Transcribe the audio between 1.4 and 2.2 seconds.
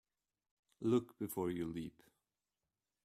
you leap.